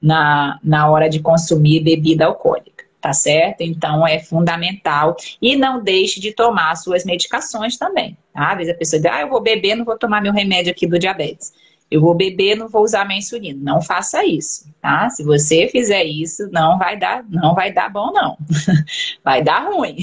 [0.00, 3.62] na, na hora de consumir bebida alcoólica, tá certo?
[3.62, 5.16] Então é fundamental.
[5.40, 8.16] E não deixe de tomar suas medicações também.
[8.34, 8.52] Tá?
[8.52, 10.86] Às vezes a pessoa diz, ah, eu vou beber, não vou tomar meu remédio aqui
[10.86, 11.52] do diabetes.
[11.90, 13.58] Eu vou beber, não vou usar minha insulina.
[13.62, 15.08] Não faça isso, tá?
[15.10, 18.36] Se você fizer isso, não vai dar, não vai dar bom, não.
[19.24, 19.96] vai dar ruim,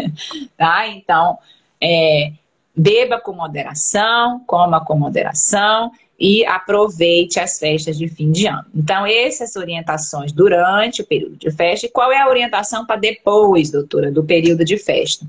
[0.56, 0.86] tá?
[0.88, 1.38] Então,
[1.80, 2.32] é,
[2.76, 8.66] beba com moderação, coma com moderação e aproveite as festas de fim de ano.
[8.74, 11.86] Então, essas orientações durante o período de festa.
[11.86, 15.26] E qual é a orientação para depois, doutora, do período de festa?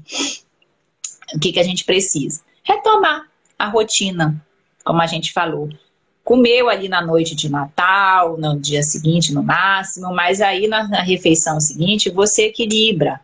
[1.33, 2.41] O que, que a gente precisa?
[2.63, 3.27] Retomar
[3.57, 4.39] a rotina,
[4.83, 5.69] como a gente falou.
[6.23, 11.01] Comeu ali na noite de Natal, no dia seguinte, no máximo, mas aí na, na
[11.01, 13.19] refeição seguinte você equilibra.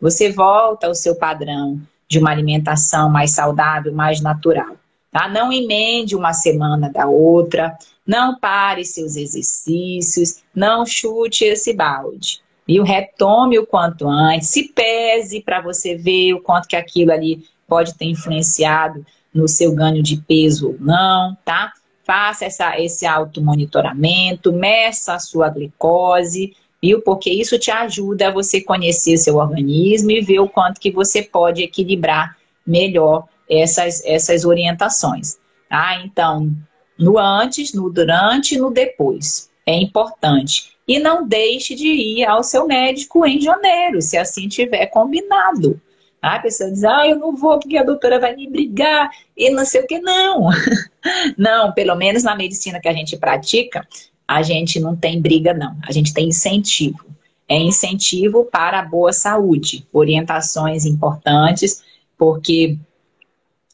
[0.00, 4.76] Você volta ao seu padrão de uma alimentação mais saudável, mais natural.
[5.10, 5.28] Tá?
[5.28, 7.76] Não emende uma semana da outra,
[8.06, 12.40] não pare seus exercícios, não chute esse balde.
[12.66, 17.44] E retome o quanto antes, se pese para você ver o quanto que aquilo ali
[17.66, 21.72] pode ter influenciado no seu ganho de peso ou não, tá?
[22.08, 27.02] Faça essa, esse automonitoramento, meça a sua glicose, viu?
[27.02, 31.22] Porque isso te ajuda a você conhecer seu organismo e ver o quanto que você
[31.22, 32.34] pode equilibrar
[32.66, 35.36] melhor essas, essas orientações.
[35.68, 36.00] Tá?
[36.02, 36.50] Então,
[36.98, 39.50] no antes, no durante e no depois.
[39.66, 40.72] É importante.
[40.88, 45.78] E não deixe de ir ao seu médico em janeiro, se assim tiver combinado.
[46.20, 49.64] A pessoa diz, ah, eu não vou porque a doutora vai me brigar e não
[49.64, 50.00] sei o que.
[50.00, 50.48] Não,
[51.38, 53.86] não, pelo menos na medicina que a gente pratica,
[54.26, 55.76] a gente não tem briga, não.
[55.86, 57.06] A gente tem incentivo.
[57.48, 61.82] É incentivo para a boa saúde, orientações importantes,
[62.18, 62.76] porque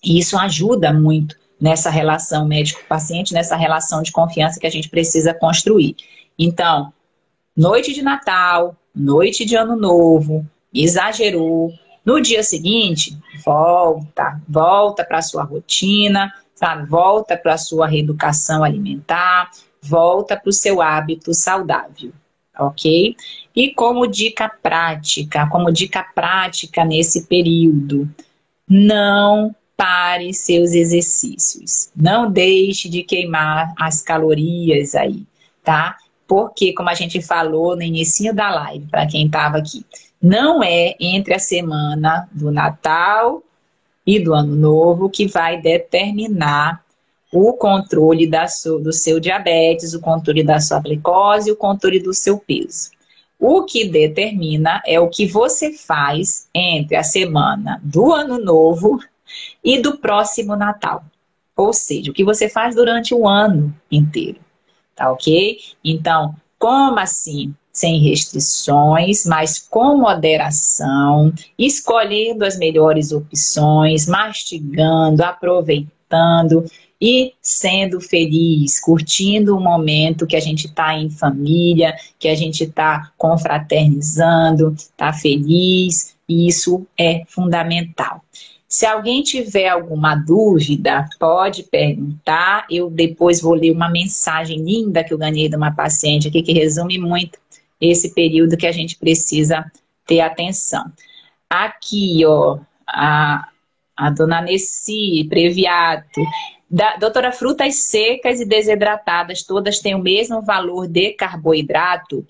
[0.02, 5.96] isso ajuda muito nessa relação médico-paciente, nessa relação de confiança que a gente precisa construir.
[6.38, 6.92] Então,
[7.56, 11.72] noite de Natal, noite de Ano Novo, exagerou.
[12.04, 16.86] No dia seguinte, volta, volta para a sua rotina, sabe?
[16.86, 19.50] Volta para a sua reeducação alimentar,
[19.82, 22.12] volta para o seu hábito saudável,
[22.58, 23.16] ok?
[23.56, 28.08] E como dica prática, como dica prática nesse período,
[28.68, 31.90] não pare seus exercícios.
[31.96, 35.24] Não deixe de queimar as calorias aí,
[35.62, 35.96] tá?
[36.26, 39.84] Porque, como a gente falou no início da live, para quem estava aqui,
[40.24, 43.42] não é entre a semana do Natal
[44.06, 46.82] e do Ano Novo que vai determinar
[47.30, 52.38] o controle sua, do seu diabetes, o controle da sua glicose, o controle do seu
[52.38, 52.90] peso.
[53.38, 58.98] O que determina é o que você faz entre a semana do Ano Novo
[59.62, 61.04] e do próximo Natal.
[61.54, 64.38] Ou seja, o que você faz durante o ano inteiro.
[64.96, 65.58] Tá ok?
[65.84, 67.54] Então, como assim?
[67.74, 76.64] Sem restrições, mas com moderação, escolhendo as melhores opções, mastigando, aproveitando
[77.00, 82.62] e sendo feliz, curtindo o momento que a gente está em família, que a gente
[82.62, 88.22] está confraternizando, está feliz, e isso é fundamental.
[88.68, 92.66] Se alguém tiver alguma dúvida, pode perguntar.
[92.70, 96.52] Eu depois vou ler uma mensagem linda que eu ganhei de uma paciente aqui que
[96.52, 97.38] resume muito
[97.90, 99.70] esse período que a gente precisa
[100.06, 100.84] ter atenção.
[101.48, 103.48] Aqui, ó, a,
[103.96, 106.20] a dona Nessi Previato.
[106.70, 112.26] Da, doutora, frutas secas e desidratadas, todas têm o mesmo valor de carboidrato?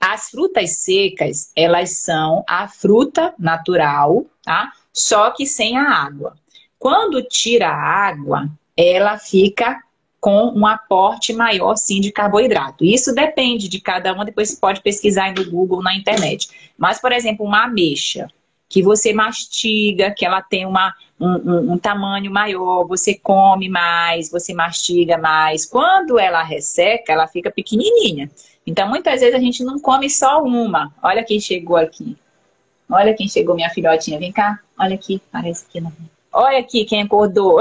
[0.00, 4.72] As frutas secas, elas são a fruta natural, tá?
[4.92, 6.36] só que sem a água.
[6.78, 9.80] Quando tira a água, ela fica
[10.20, 12.84] com um aporte maior, sim, de carboidrato.
[12.84, 16.48] Isso depende de cada uma, depois você pode pesquisar aí no Google, na internet.
[16.76, 18.28] Mas, por exemplo, uma ameixa,
[18.68, 24.30] que você mastiga, que ela tem uma, um, um, um, tamanho maior, você come mais,
[24.30, 25.64] você mastiga mais.
[25.64, 28.30] Quando ela resseca, ela fica pequenininha.
[28.66, 30.92] Então, muitas vezes a gente não come só uma.
[31.02, 32.16] Olha quem chegou aqui.
[32.90, 34.18] Olha quem chegou, minha filhotinha.
[34.18, 34.58] Vem cá.
[34.78, 35.22] Olha aqui.
[35.32, 35.92] Parece que não.
[36.32, 37.60] Olha aqui quem acordou.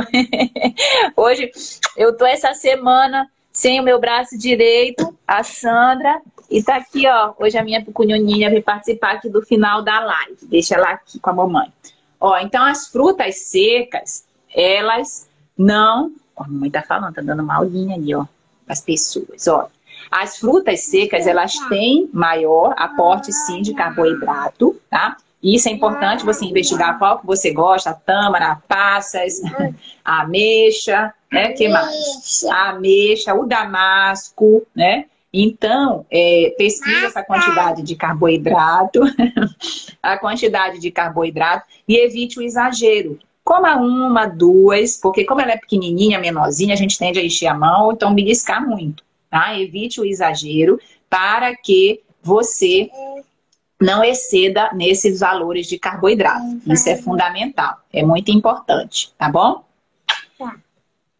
[1.16, 1.52] Hoje
[1.96, 6.22] eu tô essa semana sem o meu braço direito, a Sandra.
[6.50, 7.34] E tá aqui, ó.
[7.40, 10.38] Hoje a minha pequenininha veio participar aqui do final da live.
[10.44, 11.74] Deixa ela aqui com a mamãe.
[12.20, 16.12] Ó, então as frutas secas, elas não.
[16.36, 18.26] Ó, a mamãe tá falando, tá dando uma aulinha ali, ó,
[18.68, 19.48] as pessoas.
[19.48, 19.68] Ó,
[20.12, 25.18] as frutas secas, elas têm maior aporte, sim, de carboidrato, tá?
[25.42, 29.42] Isso é importante você investigar qual que você gosta, a tâmara, passas,
[30.04, 31.54] a ameixa, né?
[31.54, 32.44] que mais?
[32.50, 35.06] A ameixa, o damasco, né?
[35.32, 39.02] Então, é, pesquisa essa quantidade de carboidrato,
[40.02, 43.20] a quantidade de carboidrato e evite o exagero.
[43.44, 47.54] coma uma, duas, porque como ela é pequenininha, menorzinha, a gente tende a encher a
[47.54, 49.60] mão, então beliscar muito, tá?
[49.60, 50.80] Evite o exagero
[51.10, 52.90] para que você
[53.80, 56.60] não exceda nesses valores de carboidrato.
[56.66, 59.68] Isso é fundamental, é muito importante, tá bom?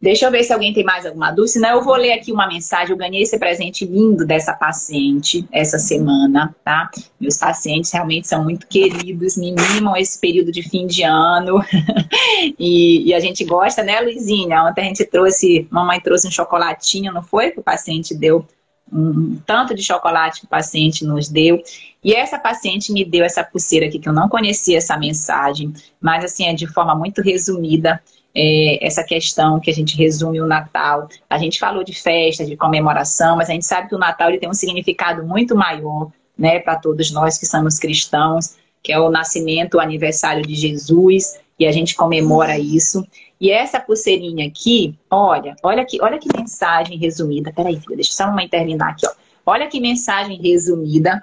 [0.00, 1.48] Deixa eu ver se alguém tem mais alguma dúvida.
[1.48, 2.92] Senão eu vou ler aqui uma mensagem.
[2.92, 6.88] Eu ganhei esse presente lindo dessa paciente essa semana, tá?
[7.20, 11.60] Meus pacientes realmente são muito queridos, me mimam esse período de fim de ano.
[12.56, 14.62] e, e, a gente gosta, né, Luizinha?
[14.62, 17.50] Ontem a gente trouxe, mamãe trouxe um chocolatinho, não foi?
[17.50, 18.46] Que o paciente deu
[18.92, 21.62] um tanto de chocolate que o paciente nos deu.
[22.02, 26.24] E essa paciente me deu essa pulseira aqui, que eu não conhecia essa mensagem, mas
[26.24, 28.00] assim, é de forma muito resumida
[28.34, 31.08] é, essa questão que a gente resume o Natal.
[31.28, 34.38] A gente falou de festa, de comemoração, mas a gente sabe que o Natal ele
[34.38, 39.10] tem um significado muito maior, né, para todos nós que somos cristãos, que é o
[39.10, 43.04] nascimento, o aniversário de Jesus, e a gente comemora isso.
[43.40, 47.52] E essa pulseirinha aqui, olha, olha que, olha que mensagem resumida.
[47.52, 49.12] Peraí, filha, deixa só uma terminar aqui, ó.
[49.46, 51.22] Olha que mensagem resumida.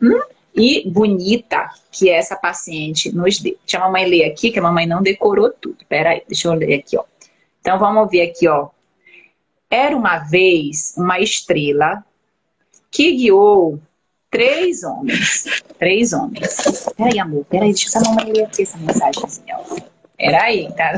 [0.00, 0.20] Hum?
[0.56, 3.56] e bonita que essa paciente nos deu.
[3.60, 5.76] Deixa a mamãe ler aqui, que a mamãe não decorou tudo.
[5.86, 7.04] Pera aí, deixa eu ler aqui, ó.
[7.60, 8.70] Então vamos ver aqui, ó.
[9.68, 12.02] Era uma vez uma estrela
[12.90, 13.78] que guiou
[14.30, 15.44] três homens.
[15.78, 16.86] Três homens.
[16.96, 19.95] Peraí, amor, peraí, deixa a mamãe ler aqui essa mensagenzinha, ó.
[20.16, 20.92] Peraí, tá?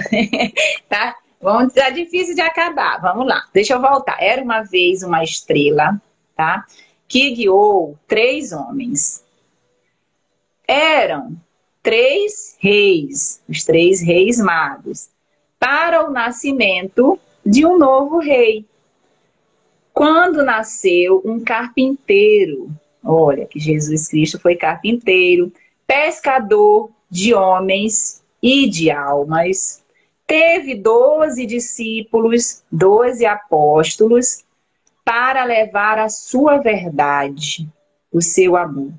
[0.89, 1.17] tá?
[1.41, 3.01] Vamos, tá difícil de acabar.
[3.01, 3.45] Vamos lá.
[3.53, 4.17] Deixa eu voltar.
[4.21, 6.01] Era uma vez uma estrela,
[6.37, 6.65] tá?
[7.07, 9.25] Que guiou três homens
[10.69, 11.35] eram
[11.83, 15.09] três reis, os três reis magos,
[15.59, 18.67] para o nascimento de um novo rei.
[19.95, 22.71] Quando nasceu um carpinteiro,
[23.03, 25.51] olha que Jesus Cristo foi carpinteiro,
[25.87, 29.83] pescador de homens e de almas,
[30.27, 34.45] teve doze discípulos, doze apóstolos,
[35.05, 37.67] para levar a sua verdade,
[38.13, 38.93] o seu amor.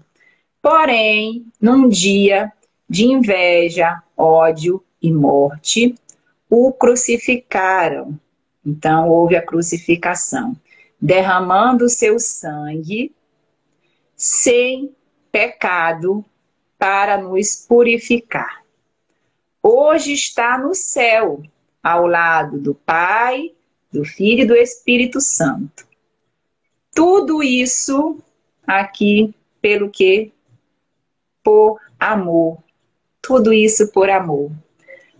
[0.62, 2.52] Porém, num dia
[2.90, 5.96] de inveja, ódio e morte,
[6.50, 8.20] o crucificaram.
[8.66, 10.56] Então, houve a crucificação,
[11.00, 13.14] derramando seu sangue
[14.16, 14.94] sem
[15.32, 16.26] pecado
[16.78, 18.59] para nos purificar.
[19.62, 21.44] Hoje está no céu,
[21.84, 23.52] ao lado do Pai,
[23.92, 25.86] do Filho e do Espírito Santo.
[26.94, 28.18] Tudo isso
[28.66, 30.32] aqui pelo que
[31.44, 32.58] por amor.
[33.22, 34.52] Tudo isso por amor.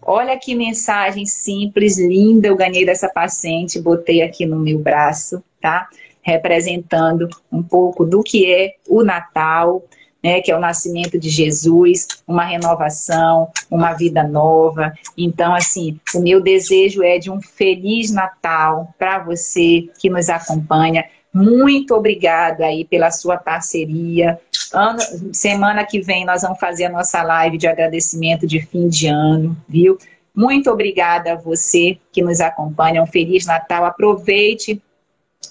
[0.02, 5.90] Olha que mensagem simples, linda, eu ganhei dessa paciente, botei aqui no meu braço, tá?
[6.22, 9.84] Representando um pouco do que é o Natal,
[10.24, 14.94] né, que é o nascimento de Jesus, uma renovação, uma vida nova.
[15.18, 21.06] Então, assim, o meu desejo é de um feliz Natal para você que nos acompanha.
[21.34, 24.40] Muito obrigada aí pela sua parceria.
[24.74, 25.00] Ano,
[25.32, 29.56] semana que vem nós vamos fazer a nossa live de agradecimento de fim de ano,
[29.68, 29.98] viu?
[30.36, 33.04] Muito obrigada a você que nos acompanha.
[33.04, 33.86] Um Feliz Natal.
[33.86, 34.82] Aproveite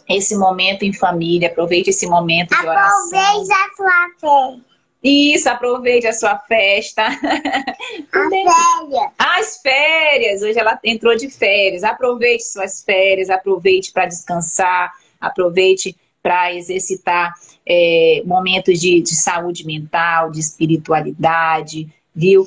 [0.09, 3.19] esse momento em família, aproveite esse momento de oração.
[3.19, 4.69] Aproveite a sua festa.
[5.01, 7.07] Isso, aproveite a sua festa.
[8.13, 9.13] As férias.
[9.19, 10.43] As férias.
[10.43, 11.85] Hoje ela entrou de férias.
[11.85, 14.91] Aproveite suas férias, aproveite para descansar
[15.21, 17.33] aproveite para exercitar
[17.67, 22.47] é, momentos de, de saúde mental, de espiritualidade, viu?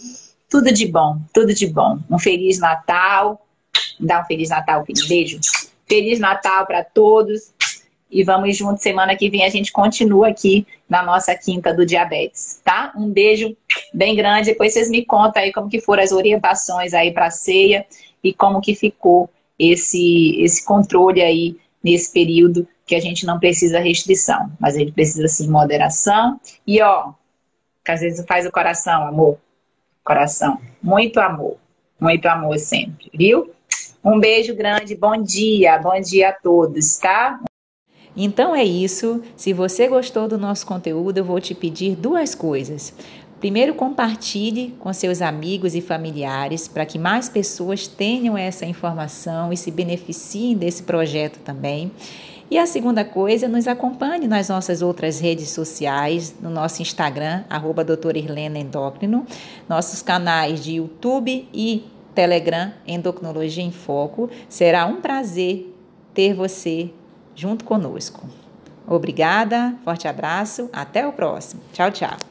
[0.50, 2.00] Tudo de bom, tudo de bom.
[2.10, 3.46] Um Feliz Natal.
[4.00, 5.08] Dá um Feliz Natal, filho.
[5.08, 5.40] Beijo.
[5.92, 7.54] Feliz Natal para todos.
[8.10, 8.82] E vamos juntos.
[8.82, 12.94] Semana que vem a gente continua aqui na nossa quinta do diabetes, tá?
[12.96, 13.58] Um beijo
[13.94, 14.52] bem grande.
[14.52, 17.86] Depois vocês me contam aí como que foram as orientações aí para ceia
[18.24, 19.30] e como que ficou
[19.60, 24.94] esse, esse controle aí nesse período que a gente não precisa restrição, mas a gente
[24.94, 26.40] precisa sim moderação.
[26.66, 27.12] E ó,
[27.84, 29.38] que às vezes faz o coração, amor.
[30.06, 30.58] Coração.
[30.82, 31.58] Muito amor.
[32.00, 33.52] Muito amor sempre, viu?
[34.04, 37.40] Um beijo grande, bom dia, bom dia a todos, tá?
[38.18, 39.22] Então é isso.
[39.36, 42.96] Se você gostou do nosso conteúdo, eu vou te pedir duas coisas.
[43.40, 49.58] Primeiro, compartilhe com seus amigos e familiares para que mais pessoas tenham essa informação e
[49.58, 51.92] se beneficiem desse projeto também.
[52.50, 57.84] E a segunda coisa, nos acompanhe nas nossas outras redes sociais, no nosso Instagram, arroba
[57.84, 59.28] doutora Endócrino,
[59.70, 61.86] nossos canais de YouTube e
[62.22, 64.30] Telegram Endocrinologia em Foco.
[64.48, 65.76] Será um prazer
[66.14, 66.92] ter você
[67.34, 68.30] junto conosco.
[68.88, 71.64] Obrigada, forte abraço, até o próximo.
[71.74, 72.31] Tchau, tchau.